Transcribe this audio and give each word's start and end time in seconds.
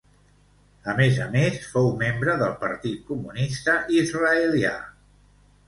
A 0.93 0.95
més 0.99 1.19
a 1.25 1.27
més, 1.35 1.59
fou 1.75 1.91
membre 1.99 2.35
del 2.41 2.57
Partit 2.65 3.05
Comunista 3.13 3.79
Israelià. 4.01 4.77